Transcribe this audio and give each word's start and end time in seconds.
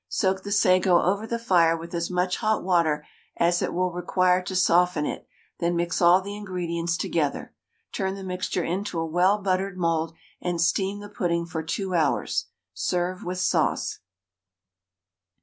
Soak 0.09 0.41
the 0.41 0.51
sago 0.51 0.99
over 1.03 1.27
the 1.27 1.37
fire 1.37 1.77
with 1.77 1.93
as 1.93 2.09
much 2.09 2.37
hot 2.37 2.63
water 2.63 3.05
as 3.37 3.61
it 3.61 3.71
will 3.71 3.91
require 3.91 4.41
to 4.41 4.55
soften 4.55 5.05
it, 5.05 5.27
then 5.59 5.75
mix 5.75 6.01
all 6.01 6.21
the 6.21 6.35
ingredients 6.35 6.97
together. 6.97 7.53
Turn 7.91 8.15
the 8.15 8.23
mixture 8.23 8.63
into 8.63 8.97
a 8.97 9.05
well 9.05 9.37
buttered 9.37 9.77
mould, 9.77 10.15
and 10.41 10.59
steam 10.59 11.01
the 11.01 11.07
pudding 11.09 11.45
for 11.45 11.61
2 11.61 11.93
hours. 11.93 12.47
Serve 12.73 13.23
with 13.23 13.37
sauce. 13.37 13.99